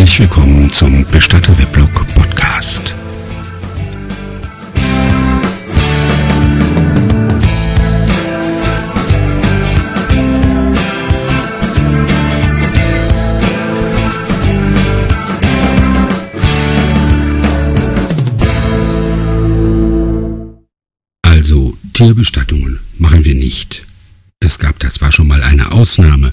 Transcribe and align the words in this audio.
Herzlich 0.00 0.20
willkommen 0.20 0.72
zum 0.72 1.04
Bestatter 1.10 1.58
Weblog 1.58 1.90
Podcast. 2.14 2.94
Also 21.20 21.76
Tierbestattungen 21.92 22.80
machen 22.96 23.26
wir 23.26 23.34
nicht. 23.34 23.84
Es 24.40 24.58
gab 24.58 24.78
da 24.78 24.88
zwar 24.90 25.12
schon 25.12 25.26
mal 25.26 25.42
eine 25.42 25.72
Ausnahme, 25.72 26.32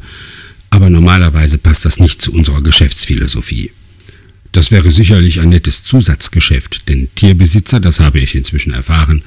aber 0.77 0.91
normalerweise 0.91 1.57
passt 1.57 1.85
das 1.85 1.99
nicht 1.99 2.21
zu 2.21 2.31
unserer 2.31 2.61
Geschäftsphilosophie. 2.61 3.71
Das 4.51 4.69
wäre 4.69 4.91
sicherlich 4.91 5.39
ein 5.39 5.49
nettes 5.49 5.83
Zusatzgeschäft, 5.83 6.87
denn 6.87 7.09
Tierbesitzer, 7.15 7.79
das 7.79 7.99
habe 7.99 8.19
ich 8.19 8.35
inzwischen 8.35 8.73
erfahren, 8.73 9.23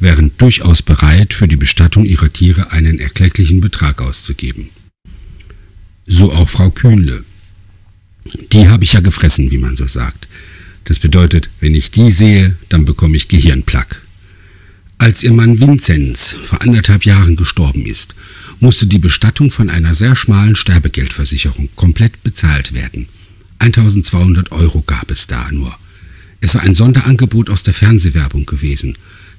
wären 0.00 0.32
durchaus 0.38 0.80
bereit, 0.80 1.34
für 1.34 1.46
die 1.46 1.56
Bestattung 1.56 2.06
ihrer 2.06 2.32
Tiere 2.32 2.72
einen 2.72 3.00
erklecklichen 3.00 3.60
Betrag 3.60 4.00
auszugeben. 4.00 4.70
So 6.06 6.32
auch 6.32 6.48
Frau 6.48 6.70
Kühnle. 6.70 7.22
Die 8.52 8.68
habe 8.68 8.84
ich 8.84 8.94
ja 8.94 9.00
gefressen, 9.00 9.50
wie 9.50 9.58
man 9.58 9.76
so 9.76 9.86
sagt. 9.86 10.26
Das 10.84 11.00
bedeutet, 11.00 11.50
wenn 11.60 11.74
ich 11.74 11.90
die 11.90 12.10
sehe, 12.12 12.56
dann 12.70 12.86
bekomme 12.86 13.18
ich 13.18 13.28
Gehirnplack. 13.28 14.00
Als 15.04 15.22
ihr 15.22 15.34
Mann 15.34 15.60
Vinzenz 15.60 16.34
vor 16.44 16.62
anderthalb 16.62 17.04
Jahren 17.04 17.36
gestorben 17.36 17.84
ist, 17.84 18.14
musste 18.58 18.86
die 18.86 18.98
Bestattung 18.98 19.50
von 19.50 19.68
einer 19.68 19.92
sehr 19.92 20.16
schmalen 20.16 20.56
Sterbegeldversicherung 20.56 21.68
komplett 21.76 22.22
bezahlt 22.22 22.72
werden. 22.72 23.08
1200 23.58 24.50
Euro 24.50 24.80
gab 24.80 25.10
es 25.10 25.26
da 25.26 25.52
nur. 25.52 25.76
Es 26.40 26.54
war 26.54 26.62
ein 26.62 26.74
Sonderangebot 26.74 27.50
aus 27.50 27.62
der 27.62 27.74
Fernsehwerbung 27.74 28.46
gewesen. 28.46 28.96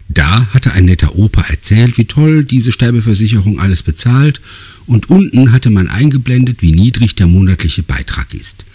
Da 0.08 0.46
hatte 0.54 0.72
ein 0.74 0.86
netter 0.86 1.16
Opa 1.16 1.42
erzählt, 1.50 1.98
wie 1.98 2.06
toll 2.06 2.44
diese 2.44 2.72
Sterbeversicherung 2.72 3.60
alles 3.60 3.82
bezahlt, 3.82 4.42
und 4.86 5.10
unten 5.10 5.52
hatte 5.52 5.72
man 5.72 5.88
eingeblendet, 5.88 6.62
wie 6.62 6.74
niedrig 6.74 7.16
der 7.16 7.26
monatliche 7.26 7.82
Beitrag 7.82 8.36
ist. 8.36 8.66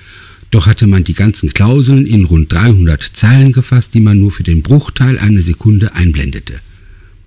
Doch 0.51 0.67
hatte 0.67 0.89
man 0.89 1.05
die 1.05 1.15
ganzen 1.15 1.55
Klauseln 1.55 2.05
in 2.05 2.25
rund 2.25 2.53
300 2.53 3.01
Zeilen 3.01 3.53
gefasst, 3.53 3.95
die 3.95 4.01
man 4.01 4.19
nur 4.19 4.33
für 4.33 4.43
den 4.43 4.63
Bruchteil 4.63 5.21
einer 5.21 5.41
Sekunde 5.41 5.95
einblendete. 5.95 6.61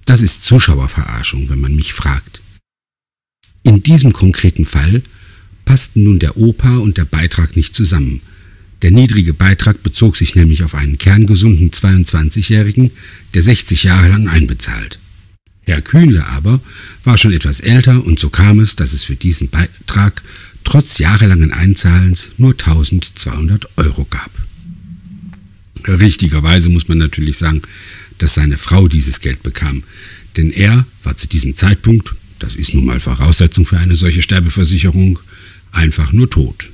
Das 0.06 0.22
ist 0.22 0.44
Zuschauerverarschung, 0.44 1.50
wenn 1.50 1.62
man 1.62 1.76
mich 1.76 1.94
fragt. 1.94 2.42
In 3.64 3.82
diesem 3.84 4.12
konkreten 4.14 4.66
Fall 4.66 5.02
passten 5.66 6.04
nun 6.04 6.20
der 6.20 6.38
Opa 6.38 6.78
und 6.78 6.98
der 6.98 7.06
Beitrag 7.06 7.56
nicht 7.56 7.76
zusammen. 7.76 8.22
Der 8.82 8.92
niedrige 8.92 9.34
Beitrag 9.34 9.82
bezog 9.82 10.18
sich 10.18 10.36
nämlich 10.36 10.64
auf 10.64 10.76
einen 10.76 10.98
kerngesunden 10.98 11.72
22-Jährigen, 11.72 12.92
der 13.34 13.42
60 13.42 13.84
Jahre 13.86 14.10
lang 14.10 14.28
einbezahlt. 14.28 15.00
Herr 15.62 15.82
Kühnle 15.82 16.28
aber 16.28 16.60
war 17.06 17.18
schon 17.18 17.32
etwas 17.32 17.62
älter 17.62 18.06
und 18.06 18.20
so 18.20 18.30
kam 18.30 18.60
es, 18.60 18.76
dass 18.76 18.92
es 18.92 19.06
für 19.06 19.16
diesen 19.16 19.50
Beitrag 19.50 20.22
trotz 20.66 20.98
jahrelangen 21.00 21.54
Einzahlens 21.54 22.32
nur 22.38 22.52
1200 22.52 23.78
Euro 23.78 24.06
gab. 24.06 24.32
Richtigerweise 25.88 26.70
muss 26.70 26.88
man 26.90 26.98
natürlich 26.98 27.38
sagen, 27.38 27.62
dass 28.18 28.36
seine 28.36 28.58
Frau 28.58 28.88
dieses 28.88 29.20
Geld 29.20 29.44
bekam, 29.44 29.84
denn 30.38 30.52
er 30.52 30.86
war 31.04 31.18
zu 31.18 31.28
diesem 31.28 31.56
Zeitpunkt, 31.56 32.14
das 32.40 32.56
ist 32.56 32.74
nun 32.74 32.86
mal 32.86 33.00
Voraussetzung 33.00 33.66
für 33.66 33.78
eine 33.78 33.96
solche 33.96 34.22
Sterbeversicherung, 34.22 35.20
einfach 35.72 36.12
nur 36.12 36.30
tot. 36.30 36.70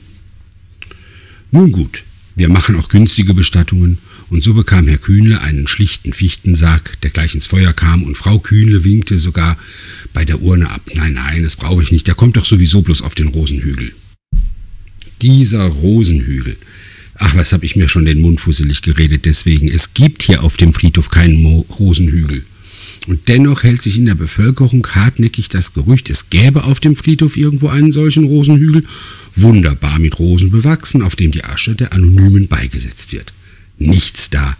Nun 1.51 1.71
gut, 1.71 2.03
wir 2.35 2.49
machen 2.49 2.75
auch 2.75 2.89
günstige 2.89 3.33
Bestattungen 3.33 3.97
und 4.29 4.43
so 4.43 4.53
bekam 4.53 4.87
Herr 4.87 4.97
Kühnle 4.97 5.41
einen 5.41 5.67
schlichten 5.67 6.13
Fichtensarg, 6.13 7.01
der 7.01 7.09
gleich 7.09 7.33
ins 7.35 7.47
Feuer 7.47 7.73
kam 7.73 8.03
und 8.03 8.17
Frau 8.17 8.39
Kühnle 8.39 8.83
winkte 8.83 9.17
sogar 9.17 9.57
bei 10.13 10.25
der 10.25 10.41
Urne 10.41 10.69
ab. 10.69 10.81
Nein, 10.93 11.13
nein, 11.13 11.43
das 11.43 11.55
brauche 11.55 11.81
ich 11.81 11.91
nicht, 11.91 12.07
der 12.07 12.15
kommt 12.15 12.37
doch 12.37 12.45
sowieso 12.45 12.81
bloß 12.81 13.01
auf 13.01 13.15
den 13.15 13.29
Rosenhügel. 13.29 13.93
Dieser 15.21 15.63
Rosenhügel, 15.63 16.57
Ach, 17.19 17.35
was 17.35 17.51
habe 17.51 17.65
ich 17.65 17.75
mir 17.75 17.89
schon 17.89 18.05
den 18.05 18.21
Mund 18.21 18.39
fusselig 18.39 18.81
geredet, 18.81 19.25
deswegen. 19.25 19.67
Es 19.67 19.93
gibt 19.93 20.23
hier 20.23 20.41
auf 20.41 20.55
dem 20.55 20.73
Friedhof 20.73 21.09
keinen 21.09 21.41
Mo 21.41 21.65
Rosenhügel. 21.77 22.43
Und 23.07 23.27
dennoch 23.27 23.63
hält 23.63 23.81
sich 23.81 23.97
in 23.97 24.05
der 24.05 24.15
Bevölkerung 24.15 24.85
hartnäckig 24.87 25.49
das 25.49 25.73
Gerücht, 25.73 26.09
es 26.09 26.29
gäbe 26.29 26.63
auf 26.63 26.79
dem 26.79 26.95
Friedhof 26.95 27.37
irgendwo 27.37 27.67
einen 27.67 27.91
solchen 27.91 28.25
Rosenhügel, 28.25 28.85
wunderbar 29.35 29.99
mit 29.99 30.19
Rosen 30.19 30.51
bewachsen, 30.51 31.01
auf 31.01 31.15
dem 31.15 31.31
die 31.31 31.43
Asche 31.43 31.75
der 31.75 31.93
Anonymen 31.93 32.47
beigesetzt 32.47 33.11
wird. 33.11 33.33
Nichts 33.77 34.29
da. 34.29 34.57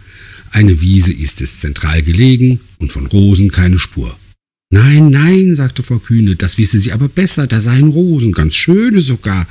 Eine 0.50 0.80
Wiese 0.80 1.12
ist 1.12 1.40
es 1.42 1.60
zentral 1.60 2.02
gelegen 2.02 2.60
und 2.78 2.92
von 2.92 3.06
Rosen 3.06 3.50
keine 3.50 3.78
Spur. 3.78 4.16
Nein, 4.72 5.10
nein, 5.10 5.56
sagte 5.56 5.82
Frau 5.82 5.98
Kühne, 5.98 6.36
das 6.36 6.56
wisse 6.56 6.78
sie 6.78 6.92
aber 6.92 7.08
besser, 7.08 7.48
da 7.48 7.60
seien 7.60 7.88
Rosen, 7.88 8.30
ganz 8.30 8.54
schöne 8.54 9.02
sogar. 9.02 9.48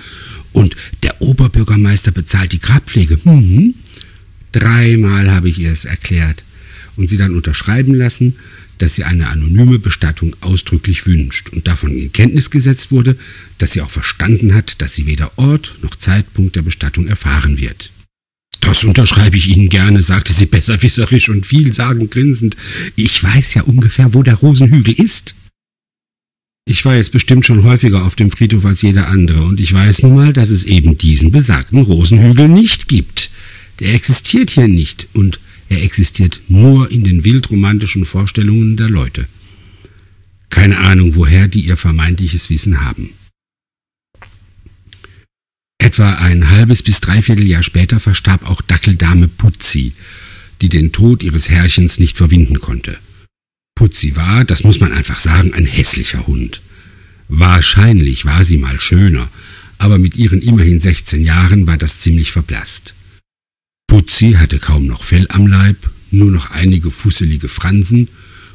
Und 0.54 0.78
der 1.04 1.22
Oberbürgermeister 1.22 2.12
bezahlt 2.12 2.54
die 2.54 2.60
Grabpflege. 2.60 3.20
Hm. 3.26 3.74
Dreimal 4.54 5.30
habe 5.30 5.50
ich 5.50 5.60
ihr 5.60 5.72
es 5.74 5.84
erklärt 5.84 6.46
und 6.96 7.10
sie 7.10 7.18
dann 7.18 7.36
unterschreiben 7.36 7.94
lassen, 7.94 8.38
dass 8.78 8.96
sie 8.96 9.04
eine 9.04 9.28
anonyme 9.28 9.78
Bestattung 9.78 10.38
ausdrücklich 10.40 11.06
wünscht 11.06 11.50
und 11.50 11.68
davon 11.68 11.92
in 11.92 12.14
Kenntnis 12.14 12.50
gesetzt 12.50 12.90
wurde, 12.90 13.18
dass 13.58 13.74
sie 13.74 13.82
auch 13.82 13.90
verstanden 13.90 14.54
hat, 14.54 14.82
dass 14.82 14.96
sie 14.96 15.06
weder 15.06 15.38
Ort 15.38 15.76
noch 15.82 15.96
Zeitpunkt 15.96 16.56
der 16.56 16.62
Bestattung 16.62 17.08
erfahren 17.08 17.60
wird. 17.60 17.92
Das 18.70 18.84
unterschreibe 18.84 19.36
ich 19.36 19.48
Ihnen 19.48 19.68
gerne, 19.68 20.04
sagte 20.04 20.32
sie 20.32 20.46
besserwisserisch 20.46 21.30
und 21.30 21.44
vielsagend 21.44 22.12
grinsend. 22.12 22.56
Ich 22.96 23.24
weiß 23.24 23.56
ja 23.56 23.64
ungefähr, 23.64 24.14
wo 24.14 24.22
der 24.22 24.36
Rosenhügel 24.36 24.94
ist. 24.94 25.34
Ich 26.66 26.86
war 26.86 26.96
jetzt 26.96 27.12
bestimmt 27.12 27.48
schon 27.48 27.64
häufiger 27.64 28.06
auf 28.06 28.16
dem 28.16 28.30
Friedhof 28.30 28.66
als 28.66 28.84
jeder 28.84 29.08
andere 29.08 29.42
und 29.42 29.60
ich 29.60 29.74
weiß 29.74 30.04
nun 30.04 30.14
mal, 30.14 30.34
dass 30.34 30.52
es 30.52 30.66
eben 30.66 31.00
diesen 31.00 31.32
besagten 31.32 31.82
Rosenhügel 31.82 32.48
nicht 32.48 32.88
gibt. 32.88 33.32
Der 33.80 33.96
existiert 33.96 34.52
hier 34.52 34.68
nicht 34.68 35.08
und 35.14 35.40
er 35.70 35.82
existiert 35.82 36.40
nur 36.48 36.92
in 36.92 37.04
den 37.04 37.24
wildromantischen 37.24 38.06
Vorstellungen 38.06 38.78
der 38.78 38.90
Leute. 38.90 39.28
Keine 40.50 40.78
Ahnung, 40.78 41.16
woher 41.16 41.48
die 41.48 41.62
ihr 41.62 41.76
vermeintliches 41.76 42.52
Wissen 42.52 42.86
haben. 42.86 43.10
Etwa 46.00 46.14
ein 46.14 46.50
halbes 46.50 46.82
bis 46.82 47.02
dreiviertel 47.02 47.46
Jahr 47.46 47.62
später 47.62 48.00
verstarb 48.00 48.50
auch 48.50 48.62
Dackeldame 48.62 49.28
Putzi, 49.28 49.92
die 50.62 50.70
den 50.70 50.94
Tod 50.94 51.24
ihres 51.24 51.50
Herrchens 51.50 52.00
nicht 52.00 52.16
verwinden 52.16 52.62
konnte. 52.62 52.98
Putzi 53.76 54.16
war, 54.16 54.46
das 54.46 54.64
muss 54.64 54.80
man 54.80 54.94
einfach 54.94 55.20
sagen, 55.20 55.54
ein 55.54 55.66
hässlicher 55.66 56.26
Hund. 56.26 56.62
Wahrscheinlich 57.28 58.24
war 58.24 58.46
sie 58.46 58.56
mal 58.56 58.80
schöner, 58.80 59.28
aber 59.78 59.98
mit 59.98 60.16
ihren 60.16 60.42
immerhin 60.42 60.80
16 60.80 61.22
Jahren 61.22 61.68
war 61.68 61.78
das 61.78 62.00
ziemlich 62.00 62.32
verblasst. 62.32 62.94
Putzi 63.88 64.36
hatte 64.38 64.60
kaum 64.60 64.88
noch 64.88 65.04
Fell 65.04 65.28
am 65.28 65.48
Leib, 65.48 65.90
nur 66.12 66.32
noch 66.32 66.52
einige 66.52 66.92
fusselige 66.92 67.50
Fransen, 67.50 68.08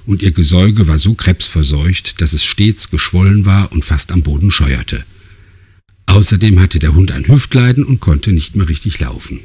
und 0.07 0.23
ihr 0.23 0.33
Gesäuge 0.33 0.89
war 0.89 0.97
so 0.97 1.13
krebsverseucht, 1.13 2.23
dass 2.23 2.33
es 2.33 2.43
stets 2.43 2.89
geschwollen 2.89 3.45
war 3.45 3.71
und 3.71 3.85
fast 3.85 4.13
am 4.13 4.23
Boden 4.23 4.51
scheuerte. 4.51 5.05
Außerdem 6.15 6.61
hatte 6.61 6.79
der 6.79 6.95
Hund 6.95 7.11
ein 7.11 7.27
Hüftleiden 7.27 7.83
und 7.83 7.99
konnte 7.99 8.33
nicht 8.33 8.55
mehr 8.55 8.69
richtig 8.69 9.01
laufen. 9.01 9.41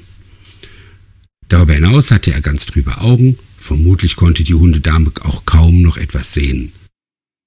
Darüber 1.48 1.74
hinaus 1.74 2.12
hatte 2.12 2.32
er 2.32 2.42
ganz 2.42 2.68
trübe 2.68 3.00
Augen, 3.00 3.40
vermutlich 3.58 4.16
konnte 4.16 4.44
die 4.44 4.54
Hundedame 4.54 5.12
auch 5.22 5.48
kaum 5.48 5.82
noch 5.82 5.98
etwas 5.98 6.36
sehen. 6.36 6.72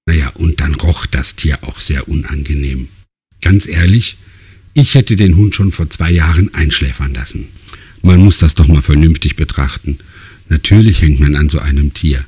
Naja, 0.06 0.30
und 0.30 0.58
dann 0.58 0.74
roch 0.74 1.06
das 1.06 1.36
Tier 1.36 1.62
auch 1.62 1.78
sehr 1.78 2.08
unangenehm. 2.08 2.88
Ganz 3.40 3.68
ehrlich, 3.68 4.16
ich 4.74 4.96
hätte 4.96 5.14
den 5.14 5.36
Hund 5.36 5.54
schon 5.54 5.70
vor 5.70 5.88
zwei 5.88 6.10
Jahren 6.10 6.52
einschläfern 6.52 7.14
lassen. 7.14 7.46
Man 8.02 8.18
muss 8.18 8.38
das 8.38 8.56
doch 8.56 8.66
mal 8.66 8.82
vernünftig 8.82 9.36
betrachten. 9.36 9.98
Natürlich 10.48 11.00
hängt 11.00 11.20
man 11.20 11.36
an 11.36 11.48
so 11.48 11.60
einem 11.60 11.94
Tier. 11.94 12.24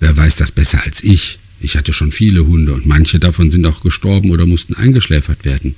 Wer 0.00 0.16
weiß 0.16 0.38
das 0.38 0.50
besser 0.50 0.82
als 0.82 1.04
ich? 1.04 1.38
Ich 1.60 1.76
hatte 1.76 1.92
schon 1.92 2.10
viele 2.10 2.44
Hunde 2.44 2.72
und 2.72 2.84
manche 2.84 3.20
davon 3.20 3.52
sind 3.52 3.64
auch 3.64 3.80
gestorben 3.80 4.32
oder 4.32 4.44
mussten 4.44 4.74
eingeschläfert 4.74 5.44
werden. 5.44 5.76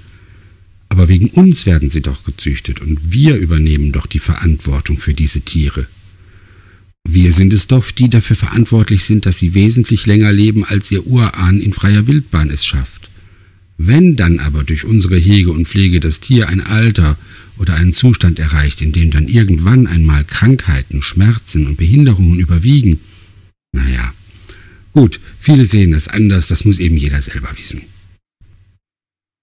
Aber 0.94 1.08
wegen 1.08 1.26
uns 1.30 1.66
werden 1.66 1.90
sie 1.90 2.02
doch 2.02 2.22
gezüchtet 2.22 2.80
und 2.80 3.12
wir 3.12 3.34
übernehmen 3.34 3.90
doch 3.90 4.06
die 4.06 4.20
Verantwortung 4.20 4.96
für 4.96 5.12
diese 5.12 5.40
Tiere. 5.40 5.88
Wir 7.02 7.32
sind 7.32 7.52
es 7.52 7.66
doch, 7.66 7.90
die 7.90 8.08
dafür 8.08 8.36
verantwortlich 8.36 9.02
sind, 9.02 9.26
dass 9.26 9.38
sie 9.38 9.54
wesentlich 9.54 10.06
länger 10.06 10.32
leben, 10.32 10.64
als 10.64 10.92
ihr 10.92 11.04
Urahn 11.04 11.60
in 11.60 11.72
freier 11.72 12.06
Wildbahn 12.06 12.48
es 12.48 12.64
schafft. 12.64 13.10
Wenn 13.76 14.14
dann 14.14 14.38
aber 14.38 14.62
durch 14.62 14.84
unsere 14.84 15.16
Hege 15.16 15.50
und 15.50 15.66
Pflege 15.66 15.98
das 15.98 16.20
Tier 16.20 16.48
ein 16.48 16.60
Alter 16.60 17.18
oder 17.58 17.74
einen 17.74 17.92
Zustand 17.92 18.38
erreicht, 18.38 18.80
in 18.80 18.92
dem 18.92 19.10
dann 19.10 19.26
irgendwann 19.26 19.88
einmal 19.88 20.24
Krankheiten, 20.24 21.02
Schmerzen 21.02 21.66
und 21.66 21.76
Behinderungen 21.76 22.38
überwiegen, 22.38 23.00
naja, 23.72 24.14
gut, 24.92 25.18
viele 25.40 25.64
sehen 25.64 25.92
es 25.92 26.06
anders, 26.06 26.46
das 26.46 26.64
muss 26.64 26.78
eben 26.78 26.96
jeder 26.96 27.20
selber 27.20 27.48
wissen. 27.58 27.82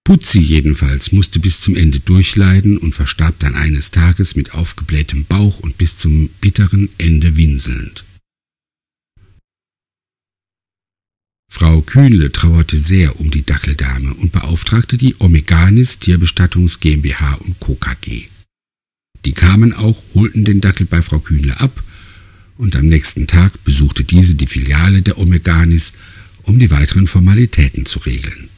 Putzi 0.03 0.39
jedenfalls 0.39 1.11
musste 1.11 1.39
bis 1.39 1.61
zum 1.61 1.75
Ende 1.75 1.99
durchleiden 1.99 2.77
und 2.77 2.95
verstarb 2.95 3.37
dann 3.39 3.55
eines 3.55 3.91
Tages 3.91 4.35
mit 4.35 4.55
aufgeblähtem 4.55 5.25
Bauch 5.25 5.59
und 5.59 5.77
bis 5.77 5.97
zum 5.97 6.29
bitteren 6.41 6.89
Ende 6.97 7.37
winselnd. 7.37 8.03
Frau 11.53 11.81
Kühnle 11.81 12.31
trauerte 12.31 12.77
sehr 12.77 13.19
um 13.19 13.29
die 13.29 13.45
Dackeldame 13.45 14.13
und 14.15 14.31
beauftragte 14.31 14.97
die 14.97 15.15
Omeganis 15.19 15.99
Tierbestattungs 15.99 16.79
GmbH 16.79 17.35
und 17.35 17.59
Co. 17.59 17.75
KG. 17.75 18.27
Die 19.25 19.33
kamen 19.33 19.73
auch, 19.73 20.01
holten 20.15 20.45
den 20.45 20.61
Dackel 20.61 20.87
bei 20.87 21.01
Frau 21.01 21.19
Kühnle 21.19 21.59
ab 21.59 21.83
und 22.57 22.75
am 22.75 22.87
nächsten 22.87 23.27
Tag 23.27 23.63
besuchte 23.63 24.03
diese 24.03 24.35
die 24.35 24.47
Filiale 24.47 25.01
der 25.01 25.17
Omeganis, 25.17 25.93
um 26.43 26.57
die 26.57 26.71
weiteren 26.71 27.07
Formalitäten 27.07 27.85
zu 27.85 27.99
regeln. 27.99 28.50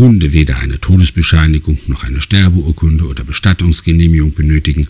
Hunde 0.00 0.32
weder 0.32 0.58
eine 0.58 0.80
Todesbescheinigung 0.80 1.78
noch 1.86 2.04
eine 2.04 2.20
Sterbeurkunde 2.20 3.04
oder 3.04 3.22
Bestattungsgenehmigung 3.22 4.34
benötigen, 4.34 4.88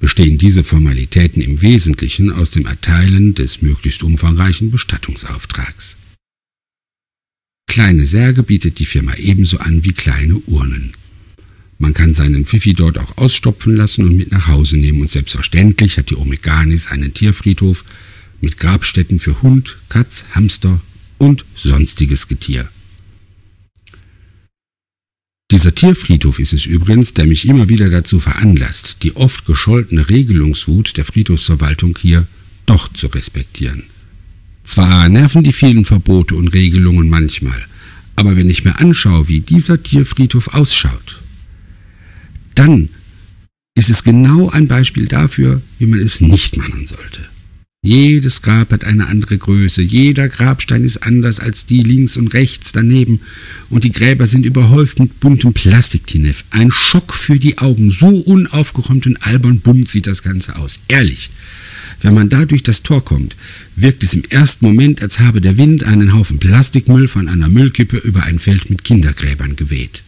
bestehen 0.00 0.38
diese 0.38 0.64
Formalitäten 0.64 1.42
im 1.42 1.60
Wesentlichen 1.60 2.32
aus 2.32 2.50
dem 2.50 2.66
Erteilen 2.66 3.34
des 3.34 3.60
möglichst 3.60 4.02
umfangreichen 4.02 4.70
Bestattungsauftrags. 4.70 5.98
Kleine 7.68 8.06
Särge 8.06 8.42
bietet 8.42 8.78
die 8.78 8.86
Firma 8.86 9.14
ebenso 9.14 9.58
an 9.58 9.84
wie 9.84 9.92
kleine 9.92 10.36
Urnen. 10.46 10.92
Man 11.78 11.94
kann 11.94 12.14
seinen 12.14 12.46
Pfiffi 12.46 12.72
dort 12.72 12.98
auch 12.98 13.18
ausstopfen 13.18 13.76
lassen 13.76 14.04
und 14.04 14.16
mit 14.16 14.32
nach 14.32 14.48
Hause 14.48 14.76
nehmen 14.76 15.02
und 15.02 15.10
selbstverständlich 15.10 15.98
hat 15.98 16.10
die 16.10 16.16
Omeganis 16.16 16.88
einen 16.88 17.14
Tierfriedhof 17.14 17.84
mit 18.40 18.56
Grabstätten 18.56 19.18
für 19.18 19.42
Hund, 19.42 19.78
Katz, 19.88 20.24
Hamster 20.34 20.80
und 21.18 21.44
sonstiges 21.54 22.26
Getier. 22.26 22.68
Dieser 25.50 25.74
Tierfriedhof 25.74 26.38
ist 26.38 26.52
es 26.52 26.64
übrigens, 26.64 27.12
der 27.12 27.26
mich 27.26 27.48
immer 27.48 27.68
wieder 27.68 27.90
dazu 27.90 28.20
veranlasst, 28.20 28.98
die 29.02 29.16
oft 29.16 29.46
gescholtene 29.46 30.08
Regelungswut 30.08 30.96
der 30.96 31.04
Friedhofsverwaltung 31.04 31.98
hier 32.00 32.26
doch 32.66 32.92
zu 32.92 33.08
respektieren. 33.08 33.84
Zwar 34.62 35.08
nerven 35.08 35.42
die 35.42 35.52
vielen 35.52 35.84
Verbote 35.84 36.36
und 36.36 36.48
Regelungen 36.48 37.10
manchmal, 37.10 37.66
aber 38.14 38.36
wenn 38.36 38.48
ich 38.48 38.64
mir 38.64 38.78
anschaue, 38.78 39.26
wie 39.26 39.40
dieser 39.40 39.82
Tierfriedhof 39.82 40.54
ausschaut, 40.54 41.20
dann 42.54 42.90
ist 43.74 43.90
es 43.90 44.04
genau 44.04 44.50
ein 44.50 44.68
Beispiel 44.68 45.06
dafür, 45.06 45.62
wie 45.78 45.86
man 45.86 45.98
es 45.98 46.20
nicht 46.20 46.56
machen 46.58 46.86
sollte. 46.86 47.28
Jedes 47.82 48.42
Grab 48.42 48.72
hat 48.72 48.84
eine 48.84 49.06
andere 49.06 49.38
Größe, 49.38 49.80
jeder 49.80 50.28
Grabstein 50.28 50.84
ist 50.84 50.98
anders 50.98 51.40
als 51.40 51.64
die 51.64 51.80
links 51.80 52.18
und 52.18 52.34
rechts 52.34 52.72
daneben 52.72 53.20
und 53.70 53.84
die 53.84 53.90
Gräber 53.90 54.26
sind 54.26 54.44
überhäuft 54.44 55.00
mit 55.00 55.18
buntem 55.18 55.54
Plastiktinef. 55.54 56.44
Ein 56.50 56.70
Schock 56.70 57.14
für 57.14 57.38
die 57.38 57.56
Augen, 57.56 57.90
so 57.90 58.08
unaufgeräumt 58.08 59.06
und 59.06 59.26
albern 59.26 59.60
bunt 59.60 59.88
sieht 59.88 60.06
das 60.06 60.22
Ganze 60.22 60.56
aus. 60.56 60.78
Ehrlich, 60.88 61.30
wenn 62.02 62.12
man 62.12 62.28
da 62.28 62.44
durch 62.44 62.62
das 62.62 62.82
Tor 62.82 63.02
kommt, 63.02 63.34
wirkt 63.76 64.02
es 64.02 64.12
im 64.12 64.24
ersten 64.28 64.66
Moment, 64.66 65.00
als 65.00 65.18
habe 65.18 65.40
der 65.40 65.56
Wind 65.56 65.84
einen 65.84 66.12
Haufen 66.12 66.38
Plastikmüll 66.38 67.08
von 67.08 67.28
einer 67.28 67.48
Müllkippe 67.48 67.96
über 67.96 68.24
ein 68.24 68.38
Feld 68.38 68.68
mit 68.68 68.84
Kindergräbern 68.84 69.56
geweht. 69.56 70.02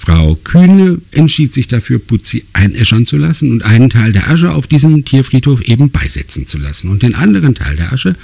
Frau 0.00 0.36
Kühne 0.36 1.02
entschied 1.10 1.52
sich 1.52 1.66
dafür, 1.66 1.98
Putzi 1.98 2.44
einäschern 2.52 3.06
zu 3.06 3.18
lassen 3.18 3.50
und 3.50 3.64
einen 3.64 3.90
Teil 3.90 4.12
der 4.12 4.30
Asche 4.30 4.52
auf 4.52 4.68
diesem 4.68 5.04
Tierfriedhof 5.04 5.60
eben 5.62 5.90
beisetzen 5.90 6.46
zu 6.46 6.56
lassen 6.56 6.88
und 6.88 7.02
den 7.02 7.16
anderen 7.16 7.56
Teil 7.56 7.76
der 7.76 7.92
Asche 7.92 8.16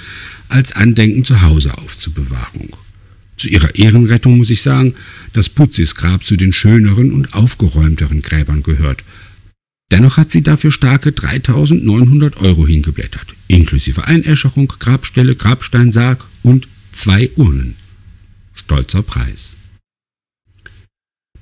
als 0.47 0.71
Andenken 0.71 1.25
zu 1.25 1.41
Hause 1.41 1.77
aufzubewahren. 1.77 2.69
Zu 3.37 3.49
ihrer 3.49 3.75
Ehrenrettung 3.75 4.37
muss 4.37 4.49
ich 4.49 4.61
sagen, 4.61 4.95
dass 5.33 5.49
Putzis 5.49 5.95
Grab 5.95 6.25
zu 6.25 6.37
den 6.37 6.53
schöneren 6.53 7.11
und 7.11 7.33
aufgeräumteren 7.33 8.21
Gräbern 8.21 8.63
gehört. 8.63 9.03
Dennoch 9.91 10.15
hat 10.17 10.31
sie 10.31 10.41
dafür 10.41 10.71
starke 10.71 11.11
3900 11.11 12.37
Euro 12.37 12.65
hingeblättert, 12.65 13.35
inklusive 13.47 14.05
Einäscherung, 14.05 14.69
Grabstelle, 14.79 15.35
Grabsteinsarg 15.35 16.25
und 16.41 16.69
zwei 16.93 17.29
Urnen. 17.35 17.75
Stolzer 18.55 19.03
Preis. 19.03 19.55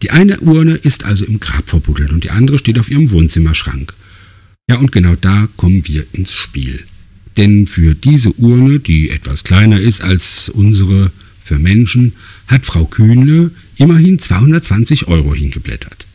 Die 0.04 0.12
eine 0.12 0.42
Urne 0.42 0.74
ist 0.74 1.06
also 1.06 1.24
im 1.24 1.40
Grab 1.40 1.70
verbuddelt 1.70 2.12
und 2.12 2.26
die 2.26 2.30
andere 2.30 2.60
steht 2.60 2.78
auf 2.78 2.92
ihrem 2.92 3.10
Wohnzimmerschrank. 3.12 3.94
Ja, 4.70 4.76
und 4.76 4.92
genau 4.92 5.16
da 5.16 5.48
kommen 5.56 5.88
wir 5.88 6.06
ins 6.12 6.34
Spiel. 6.34 6.84
Denn 7.38 7.68
für 7.68 7.96
diese 7.96 8.34
Urne, 8.34 8.82
die 8.82 9.10
etwas 9.10 9.46
kleiner 9.46 9.80
ist 9.80 10.02
als 10.02 10.50
unsere 10.50 11.10
für 11.42 11.58
Menschen, 11.58 12.14
hat 12.48 12.66
Frau 12.66 12.84
Kühnle 12.84 13.52
immerhin 13.78 14.20
220 14.20 15.08
Euro 15.08 15.34
hingeblättert. 15.34 16.06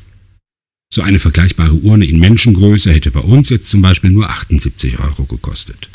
So 0.93 1.00
eine 1.00 1.19
vergleichbare 1.19 1.75
Urne 1.75 2.06
in 2.06 2.19
Menschengröße 2.19 2.93
hätte 2.93 3.11
bei 3.11 3.20
uns 3.20 3.49
jetzt 3.49 3.70
zum 3.70 3.81
Beispiel 3.81 4.11
nur 4.11 4.29
78 4.29 4.99
Euro 4.99 5.25
gekostet. 5.25 5.88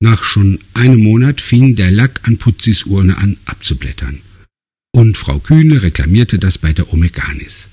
Nach 0.00 0.22
schon 0.22 0.58
einem 0.72 1.02
Monat 1.02 1.42
fing 1.42 1.76
der 1.76 1.90
Lack 1.90 2.20
an 2.26 2.38
Putzis 2.38 2.84
Urne 2.84 3.18
an 3.18 3.36
abzublättern 3.44 4.22
und 4.92 5.16
Frau 5.16 5.38
Kühne 5.38 5.82
reklamierte 5.82 6.38
das 6.38 6.58
bei 6.58 6.72
der 6.72 6.92
Omeganis. 6.92 7.68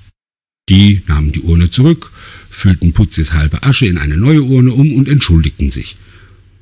Die 0.69 1.01
nahmen 1.07 1.31
die 1.31 1.41
Urne 1.41 1.69
zurück, 1.71 2.11
füllten 2.49 2.93
Putzis 2.93 3.33
halbe 3.33 3.63
Asche 3.63 3.85
in 3.85 3.97
eine 3.97 4.17
neue 4.17 4.43
Urne 4.43 4.71
um 4.71 4.93
und 4.93 5.07
entschuldigten 5.07 5.71
sich. 5.71 5.95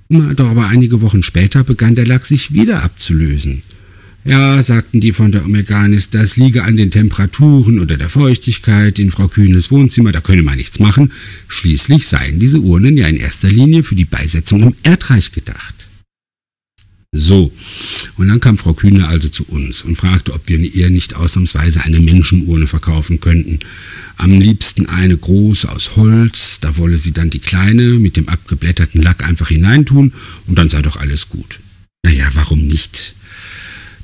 Doch 0.09 0.47
aber 0.47 0.67
einige 0.67 1.01
Wochen 1.01 1.23
später 1.23 1.63
begann 1.63 1.95
der 1.95 2.07
Lack 2.07 2.25
sich 2.25 2.53
wieder 2.53 2.83
abzulösen. 2.83 3.63
Ja, 4.23 4.61
sagten 4.61 4.99
die 4.99 5.13
von 5.13 5.31
der 5.31 5.45
Omeganis, 5.45 6.09
das 6.09 6.35
liege 6.35 6.63
an 6.63 6.75
den 6.75 6.91
Temperaturen 6.91 7.79
oder 7.79 7.97
der 7.97 8.09
Feuchtigkeit 8.09 8.99
in 8.99 9.11
Frau 9.11 9.27
Kühnes 9.27 9.71
Wohnzimmer, 9.71 10.11
da 10.11 10.19
könne 10.19 10.43
man 10.43 10.57
nichts 10.57 10.79
machen. 10.79 11.13
Schließlich 11.47 12.07
seien 12.07 12.39
diese 12.39 12.59
Urnen 12.59 12.97
ja 12.97 13.07
in 13.07 13.15
erster 13.15 13.49
Linie 13.49 13.83
für 13.83 13.95
die 13.95 14.05
Beisetzung 14.05 14.63
im 14.63 14.75
Erdreich 14.83 15.31
gedacht. 15.31 15.87
So, 17.13 17.53
und 18.17 18.27
dann 18.27 18.39
kam 18.39 18.57
Frau 18.57 18.73
Kühne 18.73 19.07
also 19.07 19.29
zu 19.29 19.45
uns 19.45 19.83
und 19.83 19.95
fragte, 19.95 20.33
ob 20.33 20.49
wir 20.49 20.59
ihr 20.59 20.89
nicht 20.89 21.15
ausnahmsweise 21.15 21.83
eine 21.83 21.99
Menschenurne 21.99 22.67
verkaufen 22.67 23.19
könnten. 23.19 23.59
Am 24.17 24.39
liebsten 24.39 24.87
eine 24.87 25.15
große 25.15 25.71
aus 25.71 25.95
Holz, 25.95 26.59
da 26.59 26.77
wolle 26.77 26.97
sie 26.97 27.13
dann 27.13 27.29
die 27.29 27.39
kleine 27.39 27.83
mit 27.83 28.17
dem 28.17 28.27
abgeblätterten 28.27 29.01
Lack 29.01 29.23
einfach 29.23 29.49
hineintun 29.49 30.13
und 30.47 30.57
dann 30.57 30.69
sei 30.69 30.81
doch 30.81 30.97
alles 30.97 31.29
gut. 31.29 31.59
Naja, 32.03 32.29
warum 32.33 32.67
nicht? 32.67 33.13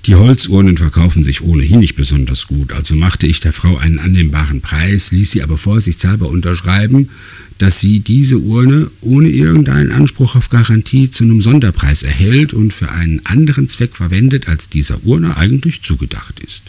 Die 0.05 0.15
Holzurnen 0.15 0.77
verkaufen 0.77 1.23
sich 1.23 1.41
ohnehin 1.41 1.79
nicht 1.79 1.95
besonders 1.95 2.47
gut, 2.47 2.73
also 2.73 2.93
machte 2.93 3.25
ich 3.25 3.39
der 3.39 3.53
Frau 3.53 3.77
einen 3.77 3.99
annehmbaren 3.99 4.59
Preis, 4.59 5.13
ließ 5.13 5.31
sie 5.31 5.43
aber 5.43 5.57
vorsichtshalber 5.57 6.27
unterschreiben, 6.27 7.09
dass 7.57 7.79
sie 7.79 8.01
diese 8.01 8.37
Urne 8.39 8.91
ohne 8.99 9.29
irgendeinen 9.29 9.91
Anspruch 9.91 10.35
auf 10.35 10.49
Garantie 10.49 11.09
zu 11.09 11.23
einem 11.23 11.41
Sonderpreis 11.41 12.03
erhält 12.03 12.53
und 12.53 12.73
für 12.73 12.91
einen 12.91 13.25
anderen 13.25 13.69
Zweck 13.69 13.95
verwendet, 13.95 14.49
als 14.49 14.67
dieser 14.67 15.05
Urne 15.05 15.37
eigentlich 15.37 15.83
zugedacht 15.83 16.41
ist. 16.41 16.63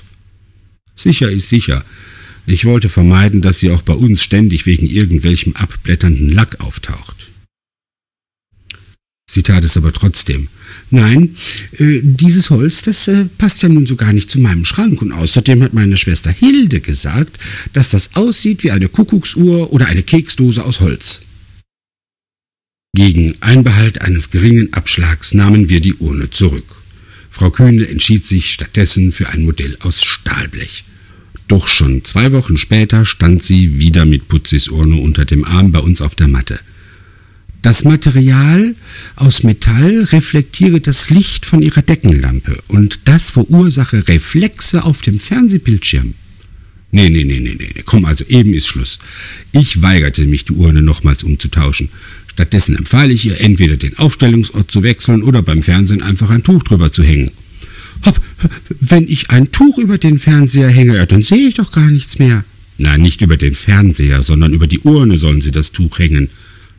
Sicher 0.95 1.29
ist 1.29 1.49
sicher. 1.49 1.85
Ich 2.47 2.65
wollte 2.65 2.89
vermeiden, 2.89 3.41
dass 3.41 3.59
sie 3.59 3.73
auch 3.73 3.83
bei 3.83 3.95
uns 3.95 4.23
ständig 4.23 4.65
wegen 4.67 4.87
irgendwelchem 4.87 5.57
abblätternden 5.57 6.29
Lack 6.29 6.61
auftaucht. 6.61 7.29
Sie 9.35 9.43
tat 9.43 9.65
es 9.65 9.77
aber 9.77 9.93
trotzdem. 9.93 10.47
Nein, 10.91 11.35
äh, 11.79 11.99
dieses 12.03 12.51
Holz, 12.51 12.83
das 12.83 13.09
äh, 13.09 13.25
passt 13.37 13.65
ja 13.65 13.69
nun 13.69 13.85
so 13.85 13.97
gar 13.97 14.13
nicht 14.13 14.31
zu 14.31 14.39
meinem 14.39 14.65
Schrank. 14.65 15.03
Und 15.03 15.11
außerdem 15.11 15.61
hat 15.65 15.75
meine 15.75 15.97
Schwester 15.97 16.31
Hilde 16.31 16.81
gesagt, 16.81 17.37
dass 17.73 17.91
das 17.91 18.15
aussieht 18.15 18.63
wie 18.63 18.71
eine 18.71 18.89
Kuckucksuhr 18.89 19.73
oder 19.73 19.87
eine 19.87 20.05
Keksdose 20.05 20.65
aus 20.65 20.79
Holz. 20.79 21.23
Gegen 22.97 23.35
Einbehalt 23.41 24.03
eines 24.03 24.31
geringen 24.31 24.73
Abschlags 24.73 25.35
nahmen 25.35 25.69
wir 25.69 25.81
die 25.81 25.95
Urne 25.95 26.31
zurück. 26.31 26.77
Frau 27.33 27.51
Kühne 27.51 27.89
entschied 27.89 28.25
sich 28.25 28.53
stattdessen 28.53 29.11
für 29.11 29.31
ein 29.31 29.45
Modell 29.45 29.77
aus 29.81 30.05
Stahlblech. 30.05 30.85
Doch 31.49 31.67
schon 31.67 32.05
zwei 32.05 32.31
Wochen 32.31 32.57
später 32.57 33.05
stand 33.05 33.43
sie 33.43 33.81
wieder 33.81 34.05
mit 34.05 34.29
Putzis 34.29 34.69
Urne 34.69 34.95
unter 34.95 35.25
dem 35.25 35.45
Arm 35.45 35.73
bei 35.73 35.81
uns 35.81 36.01
auf 36.01 36.15
der 36.15 36.29
Matte. 36.29 36.61
Das 37.65 37.83
Material 37.83 38.75
aus 39.17 39.43
Metall 39.43 40.03
reflektiere 40.13 40.81
das 40.81 41.09
Licht 41.09 41.47
von 41.47 41.63
ihrer 41.63 41.81
Deckenlampe 41.81 42.59
und 42.69 43.01
das 43.07 43.31
verursache 43.31 44.07
Reflexe 44.07 44.85
auf 44.85 45.01
dem 45.01 45.19
Fernsehbildschirm. 45.19 46.13
Nee, 46.91 47.09
nee, 47.09 47.25
nee, 47.25 47.41
nee, 47.41 47.57
nee, 47.59 47.83
komm, 47.87 48.05
also 48.05 48.27
eben 48.29 48.53
ist 48.53 48.67
Schluss. 48.67 48.99
Ich 49.53 49.81
weigerte 49.81 50.27
mich, 50.27 50.45
die 50.45 50.53
Urne 50.53 50.83
nochmals 50.83 51.23
umzutauschen. 51.23 51.89
Stattdessen 52.27 52.77
empfahle 52.77 53.15
ich 53.15 53.25
ihr, 53.25 53.41
entweder 53.41 53.79
den 53.79 53.97
Aufstellungsort 53.97 54.71
zu 54.71 54.83
wechseln 54.83 55.23
oder 55.23 55.41
beim 55.41 55.63
Fernsehen 55.63 56.03
einfach 56.03 56.29
ein 56.29 56.43
Tuch 56.43 56.65
drüber 56.65 56.93
zu 56.93 57.03
hängen. 57.03 57.31
Hopp, 58.05 58.21
wenn 58.79 59.09
ich 59.09 59.31
ein 59.31 59.53
Tuch 59.53 59.79
über 59.79 59.97
den 59.97 60.19
Fernseher 60.19 60.69
hänge, 60.69 61.07
dann 61.07 61.23
sehe 61.23 61.49
ich 61.49 61.55
doch 61.55 61.73
gar 61.73 61.91
nichts 61.91 62.19
mehr. 62.19 62.45
Nein, 62.77 63.01
nicht 63.01 63.23
über 63.23 63.39
den 63.39 63.55
Fernseher, 63.55 64.21
sondern 64.21 64.53
über 64.53 64.67
die 64.67 64.81
Urne 64.81 65.17
sollen 65.17 65.41
Sie 65.41 65.51
das 65.51 65.73
Tuch 65.73 65.99
hängen. 65.99 66.29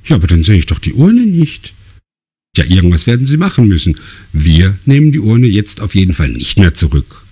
Ja, 0.07 0.17
aber 0.17 0.27
dann 0.27 0.43
sehe 0.43 0.59
ich 0.59 0.65
doch 0.65 0.79
die 0.79 0.93
Urne 0.93 1.25
nicht. 1.25 1.73
Ja, 2.57 2.63
irgendwas 2.63 3.05
werden 3.07 3.27
Sie 3.27 3.37
machen 3.37 3.67
müssen. 3.67 3.95
Wir 4.31 4.77
nehmen 4.85 5.11
die 5.11 5.19
Urne 5.19 5.47
jetzt 5.47 5.81
auf 5.81 5.95
jeden 5.95 6.13
Fall 6.13 6.29
nicht 6.29 6.57
mehr 6.57 6.73
zurück. 6.73 7.23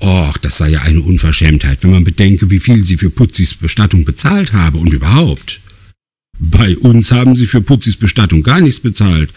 Och, 0.00 0.36
das 0.38 0.58
sei 0.58 0.70
ja 0.70 0.82
eine 0.82 1.00
Unverschämtheit, 1.00 1.82
wenn 1.82 1.90
man 1.90 2.04
bedenke, 2.04 2.50
wie 2.50 2.60
viel 2.60 2.84
sie 2.84 2.98
für 2.98 3.10
Putzis 3.10 3.54
Bestattung 3.54 4.04
bezahlt 4.04 4.52
habe 4.52 4.78
und 4.78 4.92
überhaupt. 4.92 5.60
Bei 6.38 6.76
uns 6.76 7.12
haben 7.12 7.34
sie 7.34 7.46
für 7.46 7.62
Putzis 7.62 7.96
Bestattung 7.96 8.42
gar 8.42 8.60
nichts 8.60 8.80
bezahlt. 8.80 9.30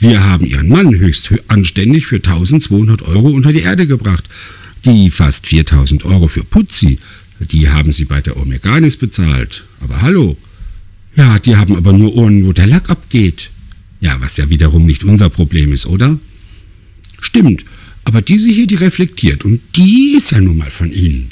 Wir 0.00 0.24
haben 0.24 0.44
ihren 0.44 0.68
Mann 0.68 0.98
höchst 0.98 1.32
anständig 1.46 2.06
für 2.06 2.16
1200 2.16 3.02
Euro 3.02 3.28
unter 3.30 3.52
die 3.52 3.60
Erde 3.60 3.86
gebracht. 3.86 4.24
Die 4.84 5.10
fast 5.10 5.46
4000 5.46 6.04
Euro 6.04 6.26
für 6.26 6.42
Putzi, 6.42 6.98
die 7.38 7.68
haben 7.68 7.92
sie 7.92 8.04
bei 8.04 8.20
der 8.20 8.36
Omeganis 8.36 8.96
bezahlt. 8.96 9.64
Aber 9.80 10.02
hallo. 10.02 10.36
Ja, 11.20 11.38
die 11.38 11.54
haben 11.56 11.76
aber 11.76 11.92
nur 11.92 12.16
Ohren, 12.16 12.46
wo 12.46 12.54
der 12.54 12.66
Lack 12.66 12.88
abgeht. 12.88 13.50
Ja, 14.00 14.18
was 14.22 14.38
ja 14.38 14.48
wiederum 14.48 14.86
nicht 14.86 15.04
unser 15.04 15.28
Problem 15.28 15.70
ist, 15.74 15.84
oder? 15.84 16.18
Stimmt, 17.20 17.66
aber 18.04 18.22
diese 18.22 18.48
hier, 18.48 18.66
die 18.66 18.76
reflektiert 18.76 19.44
und 19.44 19.60
die 19.76 20.14
ist 20.16 20.32
ja 20.32 20.40
nun 20.40 20.56
mal 20.56 20.70
von 20.70 20.90
Ihnen. 20.90 21.30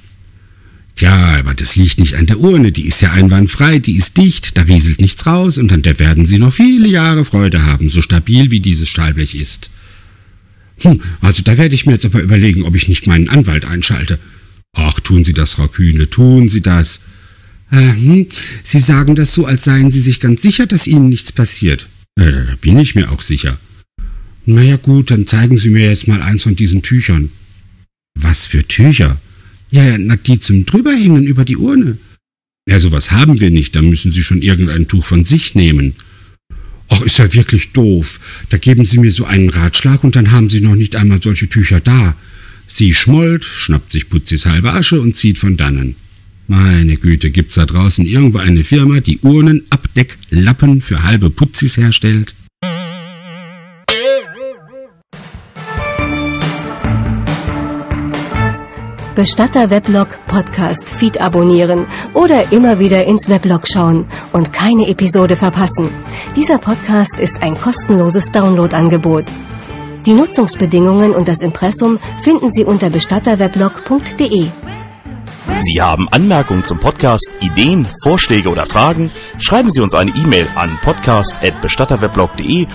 Ja, 0.98 1.38
aber 1.38 1.54
das 1.54 1.74
liegt 1.74 2.00
nicht 2.00 2.16
an 2.16 2.26
der 2.26 2.38
Urne, 2.38 2.70
die 2.70 2.86
ist 2.86 3.00
ja 3.00 3.12
einwandfrei, 3.12 3.78
die 3.78 3.96
ist 3.96 4.18
dicht, 4.18 4.58
da 4.58 4.62
rieselt 4.62 5.00
nichts 5.00 5.24
raus 5.24 5.56
und 5.56 5.72
an 5.72 5.80
der 5.80 5.98
werden 5.98 6.26
Sie 6.26 6.36
noch 6.36 6.52
viele 6.52 6.86
Jahre 6.86 7.24
Freude 7.24 7.64
haben, 7.64 7.88
so 7.88 8.02
stabil 8.02 8.50
wie 8.50 8.60
dieses 8.60 8.90
Stahlblech 8.90 9.34
ist. 9.34 9.70
Hm, 10.82 11.00
also 11.22 11.42
da 11.42 11.56
werde 11.56 11.74
ich 11.74 11.86
mir 11.86 11.92
jetzt 11.92 12.04
aber 12.04 12.20
überlegen, 12.20 12.64
ob 12.64 12.76
ich 12.76 12.88
nicht 12.88 13.06
meinen 13.06 13.30
Anwalt 13.30 13.64
einschalte. 13.64 14.18
Ach, 14.74 15.00
tun 15.00 15.24
Sie 15.24 15.32
das, 15.32 15.52
Frau 15.52 15.66
Kühne, 15.66 16.10
tun 16.10 16.50
Sie 16.50 16.60
das. 16.60 17.00
Äh, 17.70 18.24
Sie 18.62 18.80
sagen 18.80 19.14
das 19.14 19.34
so, 19.34 19.46
als 19.46 19.64
seien 19.64 19.90
Sie 19.90 20.00
sich 20.00 20.20
ganz 20.20 20.42
sicher, 20.42 20.66
dass 20.66 20.86
Ihnen 20.86 21.08
nichts 21.08 21.32
passiert. 21.32 21.86
Äh, 22.16 22.32
da 22.32 22.54
bin 22.60 22.78
ich 22.78 22.94
mir 22.94 23.10
auch 23.10 23.22
sicher. 23.22 23.58
Na 24.46 24.62
ja 24.62 24.76
gut, 24.76 25.10
dann 25.10 25.26
zeigen 25.26 25.58
Sie 25.58 25.70
mir 25.70 25.90
jetzt 25.90 26.08
mal 26.08 26.22
eins 26.22 26.42
von 26.42 26.56
diesen 26.56 26.82
Tüchern. 26.82 27.30
Was 28.14 28.46
für 28.46 28.66
Tücher? 28.66 29.20
Ja, 29.70 29.98
na, 29.98 30.16
die 30.16 30.40
zum 30.40 30.64
drüberhängen 30.64 31.26
über 31.26 31.44
die 31.44 31.56
Urne. 31.56 31.98
Ja, 32.68 32.80
sowas 32.80 33.10
haben 33.10 33.40
wir 33.40 33.50
nicht, 33.50 33.76
da 33.76 33.82
müssen 33.82 34.12
Sie 34.12 34.22
schon 34.22 34.42
irgendein 34.42 34.88
Tuch 34.88 35.04
von 35.04 35.24
sich 35.24 35.54
nehmen. 35.54 35.94
Ach, 36.88 37.02
ist 37.02 37.18
ja 37.18 37.32
wirklich 37.34 37.72
doof. 37.72 38.46
Da 38.48 38.56
geben 38.56 38.84
Sie 38.84 38.98
mir 38.98 39.12
so 39.12 39.24
einen 39.24 39.50
Ratschlag 39.50 40.04
und 40.04 40.16
dann 40.16 40.32
haben 40.32 40.48
Sie 40.48 40.60
noch 40.60 40.74
nicht 40.74 40.96
einmal 40.96 41.22
solche 41.22 41.48
Tücher 41.48 41.80
da. 41.80 42.16
Sie 42.66 42.94
schmollt, 42.94 43.44
schnappt 43.44 43.92
sich 43.92 44.08
Putzis 44.08 44.46
halbe 44.46 44.72
Asche 44.72 45.00
und 45.00 45.16
zieht 45.16 45.38
von 45.38 45.56
dannen. 45.56 45.96
Meine 46.50 46.96
Güte, 46.96 47.30
gibt's 47.30 47.56
da 47.56 47.66
draußen 47.66 48.06
irgendwo 48.06 48.38
eine 48.38 48.64
Firma, 48.64 49.00
die 49.00 49.18
Urnenabdecklappen 49.20 50.80
für 50.80 51.04
halbe 51.04 51.28
Putzis 51.28 51.76
herstellt? 51.76 52.34
Bestatter 59.14 59.68
Weblog 59.68 60.08
Podcast 60.26 60.88
Feed 60.88 61.20
abonnieren 61.20 61.86
oder 62.14 62.50
immer 62.50 62.78
wieder 62.78 63.04
ins 63.04 63.28
Weblog 63.28 63.68
schauen 63.68 64.06
und 64.32 64.50
keine 64.50 64.88
Episode 64.88 65.36
verpassen. 65.36 65.90
Dieser 66.34 66.56
Podcast 66.56 67.18
ist 67.18 67.42
ein 67.42 67.56
kostenloses 67.56 68.30
Downloadangebot. 68.32 69.26
Die 70.06 70.14
Nutzungsbedingungen 70.14 71.14
und 71.14 71.28
das 71.28 71.42
Impressum 71.42 71.98
finden 72.22 72.52
Sie 72.52 72.64
unter 72.64 72.88
bestatterweblog.de. 72.88 74.46
Sie 75.60 75.82
haben 75.82 76.08
Anmerkungen 76.10 76.64
zum 76.64 76.78
Podcast, 76.78 77.30
Ideen, 77.40 77.86
Vorschläge 78.02 78.48
oder 78.48 78.66
Fragen? 78.66 79.10
Schreiben 79.38 79.70
Sie 79.70 79.80
uns 79.80 79.94
eine 79.94 80.12
E-Mail 80.12 80.46
an 80.54 80.78
podcast@bestatterweblog.de 80.82 82.66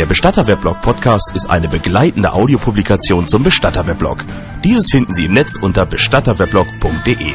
Der 0.00 0.06
Bestatter-Weblog 0.06 0.80
Podcast 0.80 1.32
ist 1.34 1.50
eine 1.50 1.68
begleitende 1.68 2.32
Audiopublikation 2.32 3.26
zum 3.26 3.42
Bestatter-Weblog. 3.42 4.24
Dieses 4.64 4.88
finden 4.90 5.12
Sie 5.12 5.26
im 5.26 5.34
Netz 5.34 5.56
unter 5.56 5.84
bestatterweblog.de. 5.84 7.34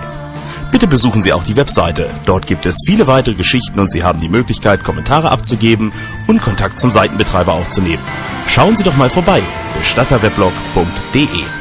Bitte 0.76 0.88
besuchen 0.88 1.22
Sie 1.22 1.32
auch 1.32 1.46
die 1.46 1.56
Webseite. 1.56 2.10
Dort 2.26 2.48
gibt 2.48 2.66
es 2.66 2.82
viele 2.86 3.08
weitere 3.08 3.36
Geschichten 3.36 3.80
und 3.80 3.90
Sie 3.90 4.04
haben 4.04 4.20
die 4.20 4.28
Möglichkeit, 4.28 4.84
Kommentare 4.84 5.32
abzugeben 5.32 5.94
und 6.28 6.42
Kontakt 6.42 6.82
zum 6.82 6.92
Seitenbetreiber 6.92 7.54
aufzunehmen. 7.54 8.04
Schauen 8.50 8.76
Sie 8.76 8.84
doch 8.84 8.98
mal 8.98 9.10
vorbei. 9.10 9.42
bestatterweblog.de 9.80 11.55